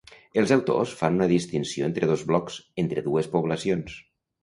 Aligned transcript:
Els 0.41 0.53
autors 0.55 0.93
fan 1.01 1.19
una 1.19 1.27
distinció 1.33 1.91
entre 1.91 2.11
dos 2.15 2.25
blocs, 2.33 2.59
entre 2.87 3.07
dues 3.13 3.33
poblacions. 3.39 4.05